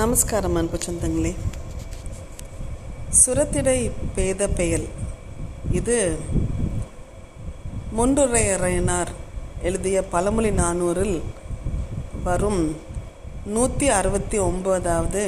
நமஸ்காரம் 0.00 0.56
அன்பு 0.56 0.78
சொந்தங்களே 0.78 1.30
சுரத்திடை 3.18 3.76
பேத 4.14 4.48
பெயல் 4.50 4.86
இது 5.70 5.98
முன்றுரையரையனார் 7.92 9.12
எழுதிய 9.62 10.00
பழமொழி 10.10 10.50
நானூறில் 10.52 11.16
வரும் 12.24 12.60
நூற்றி 13.46 13.88
அறுபத்தி 13.90 14.40
ஒன்பதாவது 14.40 15.24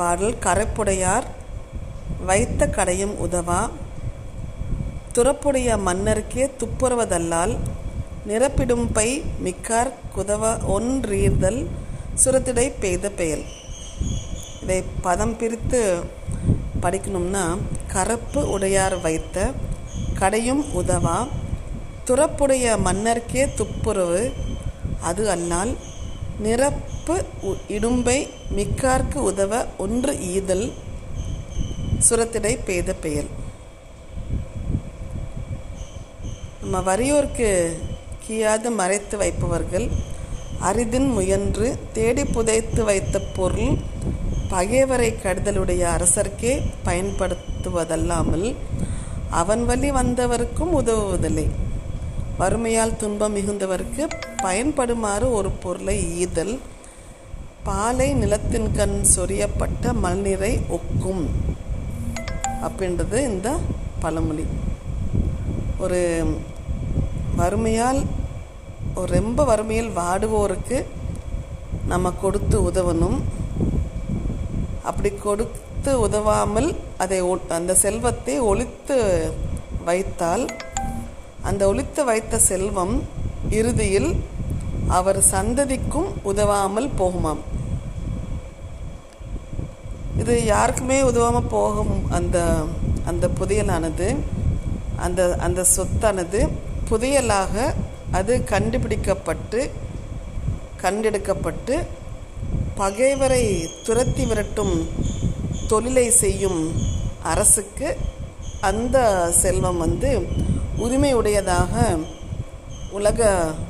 பாடல் 0.00 0.36
கரைப்புடையார் 0.38 1.28
வைத்த 2.26 2.70
கடையும் 2.70 3.16
உதவா 3.20 3.62
துறப்புடைய 5.12 5.78
மன்னருக்கே 5.84 6.46
துப்புறுவதல்லால் 6.56 7.56
நிரப்பிடும் 8.26 8.86
பை 8.92 9.08
மிக்கார் 9.42 9.96
குதவ 10.14 10.44
ஒன்றீர்தல் 10.68 11.62
சிறுத்திடை 12.22 12.66
பெய்த 12.80 13.06
பெயல் 13.10 13.44
இதை 14.60 14.76
பதம் 15.02 15.34
பிரித்து 15.36 15.80
படிக்கணும்னா 16.82 17.44
கருப்பு 17.92 18.40
உடையார் 18.48 18.96
வைத்த 19.00 19.38
கடையும் 20.20 20.62
உதவா 20.74 21.18
துறப்புடைய 22.06 22.74
மன்னர்க்கே 22.86 23.44
துப்புரவு 23.56 24.22
அது 25.02 25.24
அல்லால் 25.28 25.72
நிரப்பு 26.40 27.16
இடும்பை 27.68 28.18
மிக்கார்க்கு 28.50 29.18
உதவ 29.24 29.52
ஒன்று 29.78 30.12
ஈதல் 30.30 30.66
சுரத்திடை 32.00 32.54
பேத 32.64 32.92
பெயல் 33.02 33.30
நம்ம 36.62 36.80
வறியோர்க்கு 36.82 37.50
கீயாது 38.24 38.68
மறைத்து 38.72 39.16
வைப்பவர்கள் 39.16 39.86
அரிதின் 40.64 41.08
முயன்று 41.12 41.66
தேடி 41.92 42.24
புதைத்து 42.26 42.82
வைத்த 42.84 43.16
பொருள் 43.34 43.72
பகைவரை 44.48 45.10
கடுதலுடைய 45.14 45.82
அரசர்க்கே 45.90 46.52
பயன்படுத்துவதல்லாமல் 46.84 48.46
அவன் 49.32 49.62
வழி 49.64 49.90
வந்தவருக்கும் 49.90 50.72
உதவுவதில்லை 50.72 51.46
வறுமையால் 52.38 52.96
துன்பம் 52.96 53.34
மிகுந்தவருக்கு 53.34 54.04
பயன்படுமாறு 54.42 55.26
ஒரு 55.32 55.50
பொருளை 55.62 55.98
ஈதல் 56.18 56.54
பாலை 57.64 58.08
நிலத்தின் 58.14 58.70
கண் 58.72 58.98
சொரியப்பட்ட 59.14 59.92
மல்நீரை 60.02 60.52
ஒக்கும் 60.70 61.24
அப்படின்றது 62.62 63.18
இந்த 63.26 63.48
பழமொழி 64.00 64.44
ஒரு 65.78 66.00
வறுமையால் 67.36 68.02
ரொம்ப 69.10 69.44
வறுமையில் 69.44 69.90
வாடுவோருக்கு 69.92 70.78
நம்ம 71.84 72.12
கொடுத்து 72.20 72.56
உதவணும் 72.62 73.18
அப்படி 74.82 75.10
கொடுத்து 75.16 75.92
உதவாமல் 75.98 76.68
அதை 76.96 77.18
அந்த 77.50 77.74
செல்வத்தை 77.74 78.36
ஒழித்து 78.42 78.98
வைத்தால் 79.84 80.44
அந்த 81.42 81.62
ஒழித்து 81.66 82.02
வைத்த 82.04 82.38
செல்வம் 82.42 82.94
இறுதியில் 83.50 84.10
அவர் 84.88 85.20
சந்ததிக்கும் 85.30 86.08
உதவாமல் 86.22 86.88
போகுமாம் 86.96 87.42
இது 90.16 90.34
யாருக்குமே 90.44 90.98
உதவாமல் 91.02 91.50
போகும் 91.50 91.94
அந்த 92.10 92.38
அந்த 93.04 93.24
புதையலானது 93.38 94.08
அந்த 94.96 95.20
அந்த 95.38 95.60
சொத்தானது 95.76 96.40
புதையலாக 96.90 97.54
அது 98.14 98.32
கண்டுபிடிக்கப்பட்டு 98.44 99.60
கண்டெடுக்கப்பட்டு 100.82 101.74
பகைவரை 102.76 103.42
துரத்தி 103.84 104.24
விரட்டும் 104.24 104.74
தொழிலை 105.66 106.06
செய்யும் 106.16 106.60
அரசுக்கு 107.30 107.88
அந்த 108.62 108.96
செல்வம் 109.40 109.78
வந்து 109.78 110.10
உரிமையுடையதாக 110.84 111.74
உலக 112.92 113.20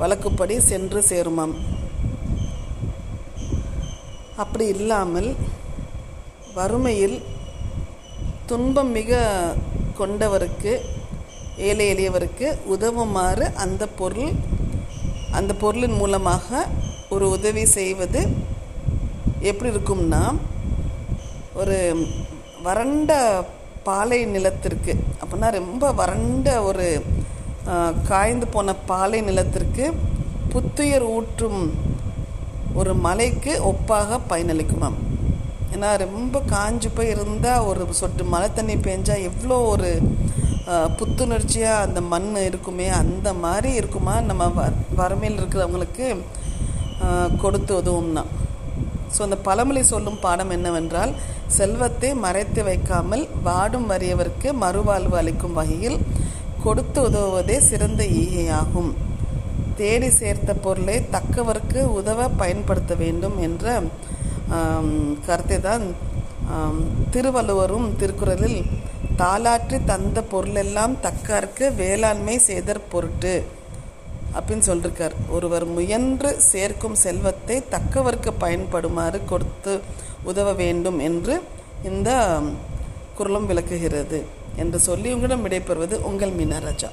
வழக்குப்படி 0.00 0.56
சென்று 0.62 1.00
சேருமாம் 1.10 1.54
அப்படி 4.36 4.64
இல்லாமல் 4.74 5.30
வறுமையில் 6.54 7.16
துன்பம் 8.46 8.92
மிக 8.92 9.12
கொண்டவருக்கு 9.96 10.72
ஏழை 11.62 11.84
எளியவருக்கு 11.94 12.46
உதவுமாறு 12.68 13.46
அந்த 13.54 13.84
பொருள் 13.96 14.32
அந்த 15.30 15.52
பொருளின் 15.54 15.96
மூலமாக 15.96 16.66
ஒரு 17.08 17.26
உதவி 17.30 17.64
செய்வது 17.70 18.20
எப்படி 19.42 19.72
இருக்கும்னா 19.72 20.22
ஒரு 21.54 21.76
வறண்ட 22.62 23.12
பாலை 23.82 24.18
நிலத்திற்கு 24.26 24.92
அப்படின்னா 25.20 25.48
ரொம்ப 25.50 25.92
வறண்ட 25.92 26.48
ஒரு 26.62 26.86
காய்ந்து 28.08 28.46
போன 28.46 28.74
பாலை 28.86 29.20
நிலத்திற்கு 29.20 29.84
புத்துயர் 30.52 31.06
ஊற்றும் 31.08 31.60
ஒரு 32.74 32.92
மலைக்கு 32.96 33.52
ஒப்பாக 33.64 34.18
பயனளிக்குமாம் 34.28 34.98
ஏன்னா 35.74 35.90
ரொம்ப 35.98 36.40
காஞ்சு 36.50 36.88
போய் 36.94 37.10
இருந்தால் 37.10 37.66
ஒரு 37.66 37.86
சொட்டு 37.92 38.24
மழை 38.24 38.48
தண்ணி 38.52 38.76
பெஞ்சால் 38.76 39.24
எவ்வளோ 39.24 39.56
ஒரு 39.66 39.90
புத்துணர்ச்சியாக 40.96 41.84
அந்த 41.86 42.00
மண் 42.04 42.28
இருக்குமே 42.42 42.86
அந்த 43.00 43.28
மாதிரி 43.40 43.70
இருக்குமா 43.74 44.14
நம்ம 44.20 44.44
வ 44.48 44.62
வறுமையில் 44.94 45.38
இருக்கிறவங்களுக்கு 45.38 46.06
கொடுத்து 47.36 47.72
உதவும்னா 47.80 48.22
ஸோ 49.14 49.20
அந்த 49.22 49.38
பழமொழி 49.38 49.82
சொல்லும் 49.84 50.22
பாடம் 50.22 50.50
என்னவென்றால் 50.50 51.12
செல்வத்தை 51.48 52.10
மறைத்து 52.16 52.60
வைக்காமல் 52.62 53.24
வாடும் 53.42 53.88
வறியவருக்கு 53.90 54.48
மறுவாழ்வு 54.62 55.16
அளிக்கும் 55.16 55.52
வகையில் 55.52 55.98
கொடுத்து 56.64 56.98
உதவுவதே 57.00 57.58
சிறந்த 57.62 58.02
ஈகையாகும் 58.22 58.90
தேடி 59.76 60.08
சேர்த்த 60.12 60.50
பொருளை 60.54 60.96
தக்கவருக்கு 61.10 61.80
உதவ 61.92 62.28
பயன்படுத்த 62.36 62.92
வேண்டும் 62.94 63.38
என்ற 63.38 63.66
கருத்தை 65.26 65.58
தான் 65.60 65.84
திருவள்ளுவரும் 67.10 67.88
திருக்குறளில் 67.96 68.60
தாலாற்றி 69.16 69.78
தந்த 69.84 70.18
பொருளெல்லாம் 70.24 70.94
தக்கார்க்கு 71.00 71.66
வேளாண்மை 71.74 72.36
செய்தற் 72.46 72.88
பொருட்டு 72.88 73.34
அப்படின்னு 74.34 74.66
சொல்லியிருக்கார் 74.66 75.16
ஒருவர் 75.28 75.66
முயன்று 75.68 76.30
சேர்க்கும் 76.44 76.96
செல்வத்தை 76.96 77.56
தக்கவர்க்கு 77.70 78.30
பயன்படுமாறு 78.40 79.18
கொடுத்து 79.24 79.74
உதவ 80.24 80.52
வேண்டும் 80.54 80.98
என்று 81.00 81.34
இந்த 81.84 82.10
குரலும் 83.14 83.46
விளக்குகிறது 83.46 84.20
என்று 84.56 84.78
சொல்லி 84.80 85.08
உங்களிடம் 85.10 85.44
விடைபெறுவது 85.44 85.96
உங்கள் 86.02 86.36
மீனராஜா 86.36 86.90